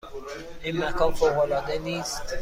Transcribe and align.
این 0.63 0.83
مکان 0.83 1.11
فوق 1.11 1.39
العاده 1.39 1.79
نیست؟ 1.79 2.23